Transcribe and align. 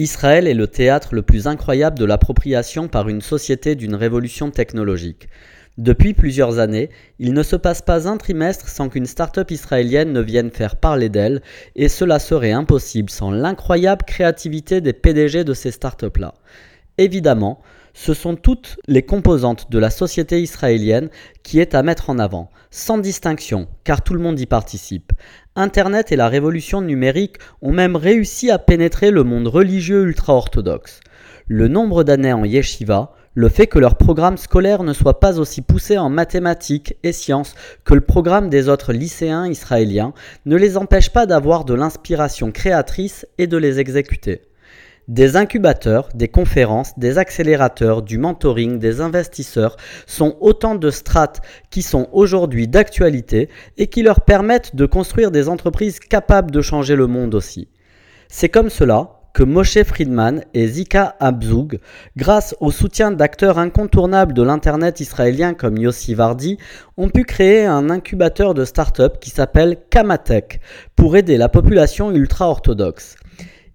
Israël 0.00 0.46
est 0.46 0.54
le 0.54 0.66
théâtre 0.66 1.14
le 1.14 1.20
plus 1.20 1.46
incroyable 1.46 1.98
de 1.98 2.06
l'appropriation 2.06 2.88
par 2.88 3.10
une 3.10 3.20
société 3.20 3.74
d'une 3.74 3.94
révolution 3.94 4.50
technologique. 4.50 5.28
Depuis 5.76 6.14
plusieurs 6.14 6.58
années, 6.58 6.88
il 7.18 7.34
ne 7.34 7.42
se 7.42 7.54
passe 7.54 7.82
pas 7.82 8.08
un 8.08 8.16
trimestre 8.16 8.66
sans 8.70 8.88
qu'une 8.88 9.04
start-up 9.04 9.50
israélienne 9.50 10.14
ne 10.14 10.22
vienne 10.22 10.50
faire 10.50 10.76
parler 10.76 11.10
d'elle, 11.10 11.42
et 11.76 11.88
cela 11.88 12.18
serait 12.18 12.50
impossible 12.50 13.10
sans 13.10 13.30
l'incroyable 13.30 14.06
créativité 14.06 14.80
des 14.80 14.94
PDG 14.94 15.44
de 15.44 15.52
ces 15.52 15.70
start-up-là. 15.70 16.32
Évidemment, 17.00 17.62
ce 17.94 18.12
sont 18.12 18.36
toutes 18.36 18.76
les 18.86 19.00
composantes 19.00 19.70
de 19.70 19.78
la 19.78 19.88
société 19.88 20.42
israélienne 20.42 21.08
qui 21.42 21.58
est 21.58 21.74
à 21.74 21.82
mettre 21.82 22.10
en 22.10 22.18
avant, 22.18 22.50
sans 22.70 22.98
distinction, 22.98 23.68
car 23.84 24.02
tout 24.02 24.12
le 24.12 24.20
monde 24.20 24.38
y 24.38 24.44
participe. 24.44 25.14
Internet 25.56 26.12
et 26.12 26.16
la 26.16 26.28
révolution 26.28 26.82
numérique 26.82 27.36
ont 27.62 27.72
même 27.72 27.96
réussi 27.96 28.50
à 28.50 28.58
pénétrer 28.58 29.10
le 29.10 29.24
monde 29.24 29.48
religieux 29.48 30.02
ultra-orthodoxe. 30.02 31.00
Le 31.48 31.68
nombre 31.68 32.04
d'années 32.04 32.34
en 32.34 32.44
yeshiva, 32.44 33.14
le 33.32 33.48
fait 33.48 33.66
que 33.66 33.78
leur 33.78 33.94
programme 33.94 34.36
scolaire 34.36 34.82
ne 34.82 34.92
soit 34.92 35.20
pas 35.20 35.38
aussi 35.40 35.62
poussé 35.62 35.96
en 35.96 36.10
mathématiques 36.10 36.96
et 37.02 37.12
sciences 37.12 37.54
que 37.86 37.94
le 37.94 38.02
programme 38.02 38.50
des 38.50 38.68
autres 38.68 38.92
lycéens 38.92 39.48
israéliens 39.48 40.12
ne 40.44 40.56
les 40.56 40.76
empêche 40.76 41.08
pas 41.08 41.24
d'avoir 41.24 41.64
de 41.64 41.72
l'inspiration 41.72 42.52
créatrice 42.52 43.26
et 43.38 43.46
de 43.46 43.56
les 43.56 43.80
exécuter. 43.80 44.49
Des 45.10 45.34
incubateurs, 45.34 46.08
des 46.14 46.28
conférences, 46.28 46.96
des 46.96 47.18
accélérateurs, 47.18 48.02
du 48.02 48.16
mentoring, 48.16 48.78
des 48.78 49.00
investisseurs 49.00 49.76
sont 50.06 50.36
autant 50.38 50.76
de 50.76 50.88
strates 50.88 51.40
qui 51.68 51.82
sont 51.82 52.08
aujourd'hui 52.12 52.68
d'actualité 52.68 53.48
et 53.76 53.88
qui 53.88 54.04
leur 54.04 54.20
permettent 54.20 54.76
de 54.76 54.86
construire 54.86 55.32
des 55.32 55.48
entreprises 55.48 55.98
capables 55.98 56.52
de 56.52 56.60
changer 56.60 56.94
le 56.94 57.08
monde 57.08 57.34
aussi. 57.34 57.66
C'est 58.28 58.50
comme 58.50 58.70
cela 58.70 59.16
que 59.34 59.42
Moshe 59.42 59.82
Friedman 59.82 60.44
et 60.54 60.68
Zika 60.68 61.16
Abzoug, 61.18 61.80
grâce 62.16 62.54
au 62.60 62.70
soutien 62.70 63.10
d'acteurs 63.10 63.58
incontournables 63.58 64.32
de 64.32 64.44
l'Internet 64.44 65.00
israélien 65.00 65.54
comme 65.54 65.76
Yossi 65.76 66.14
Vardi, 66.14 66.56
ont 66.96 67.08
pu 67.08 67.24
créer 67.24 67.64
un 67.64 67.90
incubateur 67.90 68.54
de 68.54 68.64
start-up 68.64 69.18
qui 69.20 69.30
s'appelle 69.30 69.76
Kamatech 69.90 70.60
pour 70.94 71.16
aider 71.16 71.36
la 71.36 71.48
population 71.48 72.12
ultra-orthodoxe. 72.12 73.16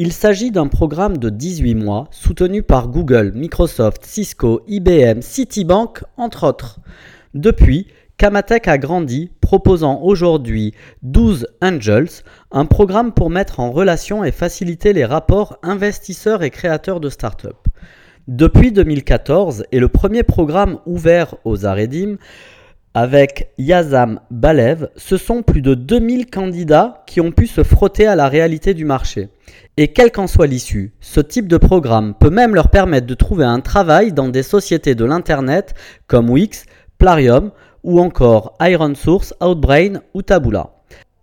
Il 0.00 0.12
s'agit 0.12 0.52
d'un 0.52 0.68
programme 0.68 1.16
de 1.16 1.28
18 1.28 1.74
mois 1.74 2.06
soutenu 2.12 2.62
par 2.62 2.86
Google, 2.86 3.32
Microsoft, 3.34 4.04
Cisco, 4.04 4.60
IBM, 4.68 5.22
Citibank, 5.22 6.04
entre 6.16 6.46
autres. 6.46 6.78
Depuis, 7.34 7.88
Kamatech 8.16 8.68
a 8.68 8.78
grandi, 8.78 9.32
proposant 9.40 10.00
aujourd'hui 10.00 10.72
12 11.02 11.48
Angels, 11.60 12.22
un 12.52 12.64
programme 12.64 13.10
pour 13.10 13.28
mettre 13.28 13.58
en 13.58 13.72
relation 13.72 14.22
et 14.22 14.30
faciliter 14.30 14.92
les 14.92 15.04
rapports 15.04 15.58
investisseurs 15.64 16.44
et 16.44 16.50
créateurs 16.50 17.00
de 17.00 17.10
start-up. 17.10 17.66
Depuis 18.28 18.70
2014 18.70 19.64
et 19.72 19.80
le 19.80 19.88
premier 19.88 20.22
programme 20.22 20.78
ouvert 20.86 21.34
aux 21.44 21.66
Aredim, 21.66 22.18
avec 22.94 23.52
Yazam 23.58 24.20
Balev, 24.30 24.88
ce 24.96 25.16
sont 25.16 25.42
plus 25.42 25.62
de 25.62 25.74
2000 25.74 26.26
candidats 26.26 27.04
qui 27.06 27.20
ont 27.20 27.30
pu 27.30 27.46
se 27.46 27.62
frotter 27.62 28.06
à 28.06 28.16
la 28.16 28.28
réalité 28.28 28.74
du 28.74 28.84
marché. 28.84 29.28
Et 29.76 29.88
quelle 29.88 30.10
qu'en 30.10 30.26
soit 30.26 30.46
l'issue, 30.46 30.94
ce 31.00 31.20
type 31.20 31.48
de 31.48 31.56
programme 31.56 32.14
peut 32.14 32.30
même 32.30 32.54
leur 32.54 32.70
permettre 32.70 33.06
de 33.06 33.14
trouver 33.14 33.44
un 33.44 33.60
travail 33.60 34.12
dans 34.12 34.28
des 34.28 34.42
sociétés 34.42 34.94
de 34.94 35.04
l'Internet 35.04 35.74
comme 36.06 36.30
Wix, 36.30 36.64
Plarium 36.98 37.52
ou 37.84 38.00
encore 38.00 38.56
Iron 38.60 38.94
Source, 38.94 39.34
Outbrain 39.40 40.00
ou 40.14 40.22
Taboola. 40.22 40.77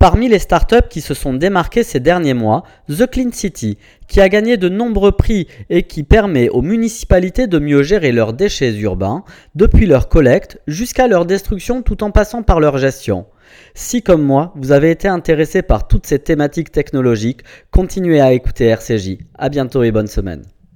Parmi 0.05 0.29
les 0.29 0.37
startups 0.37 0.87
qui 0.87 1.01
se 1.01 1.15
sont 1.15 1.33
démarquées 1.33 1.81
ces 1.81 1.99
derniers 1.99 2.35
mois, 2.35 2.61
The 2.89 3.09
Clean 3.09 3.31
City, 3.31 3.79
qui 4.07 4.21
a 4.21 4.29
gagné 4.29 4.55
de 4.55 4.69
nombreux 4.69 5.13
prix 5.13 5.47
et 5.71 5.81
qui 5.81 6.03
permet 6.03 6.47
aux 6.47 6.61
municipalités 6.61 7.47
de 7.47 7.57
mieux 7.57 7.81
gérer 7.81 8.11
leurs 8.11 8.33
déchets 8.33 8.75
urbains, 8.75 9.23
depuis 9.55 9.87
leur 9.87 10.07
collecte 10.07 10.61
jusqu'à 10.67 11.07
leur 11.07 11.25
destruction 11.25 11.81
tout 11.81 12.03
en 12.03 12.11
passant 12.11 12.43
par 12.43 12.59
leur 12.59 12.77
gestion. 12.77 13.25
Si 13.73 14.03
comme 14.03 14.21
moi, 14.21 14.53
vous 14.55 14.71
avez 14.71 14.91
été 14.91 15.07
intéressé 15.07 15.63
par 15.63 15.87
toutes 15.87 16.05
ces 16.05 16.19
thématiques 16.19 16.71
technologiques, 16.71 17.41
continuez 17.71 18.21
à 18.21 18.31
écouter 18.31 18.65
RCJ. 18.65 19.17
À 19.39 19.49
bientôt 19.49 19.81
et 19.81 19.91
bonne 19.91 20.05
semaine. 20.05 20.43